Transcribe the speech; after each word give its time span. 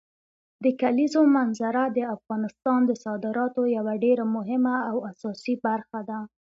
د 0.63 0.65
کلیزو 0.81 1.21
منظره 1.35 1.83
د 1.97 1.99
افغانستان 2.15 2.79
د 2.85 2.91
صادراتو 3.05 3.61
یوه 3.77 3.93
ډېره 4.03 4.23
مهمه 4.35 4.75
او 4.89 4.97
اساسي 5.11 5.55
برخه 5.65 5.99
ده. 6.09 6.19